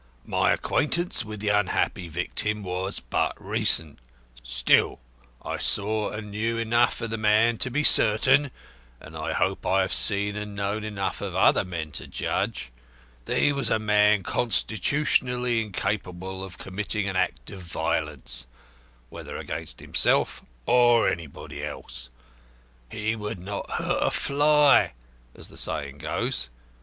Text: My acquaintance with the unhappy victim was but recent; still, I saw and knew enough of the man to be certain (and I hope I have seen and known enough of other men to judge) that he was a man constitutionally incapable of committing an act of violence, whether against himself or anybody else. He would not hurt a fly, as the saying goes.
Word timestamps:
My 0.25 0.51
acquaintance 0.51 1.23
with 1.23 1.41
the 1.41 1.49
unhappy 1.49 2.07
victim 2.07 2.63
was 2.63 2.99
but 2.99 3.35
recent; 3.39 3.99
still, 4.41 4.99
I 5.45 5.57
saw 5.57 6.09
and 6.09 6.31
knew 6.31 6.57
enough 6.57 7.01
of 7.01 7.11
the 7.11 7.19
man 7.19 7.59
to 7.59 7.69
be 7.69 7.83
certain 7.83 8.49
(and 8.99 9.15
I 9.15 9.33
hope 9.33 9.63
I 9.63 9.81
have 9.81 9.93
seen 9.93 10.35
and 10.35 10.55
known 10.55 10.83
enough 10.83 11.21
of 11.21 11.35
other 11.35 11.63
men 11.63 11.91
to 11.91 12.07
judge) 12.07 12.71
that 13.25 13.37
he 13.37 13.53
was 13.53 13.69
a 13.69 13.77
man 13.77 14.23
constitutionally 14.23 15.61
incapable 15.61 16.43
of 16.43 16.57
committing 16.57 17.07
an 17.07 17.15
act 17.15 17.51
of 17.51 17.61
violence, 17.61 18.47
whether 19.11 19.37
against 19.37 19.81
himself 19.81 20.41
or 20.65 21.07
anybody 21.07 21.63
else. 21.63 22.09
He 22.89 23.15
would 23.15 23.37
not 23.37 23.69
hurt 23.69 24.01
a 24.01 24.09
fly, 24.09 24.93
as 25.35 25.49
the 25.49 25.59
saying 25.59 25.99
goes. 25.99 26.49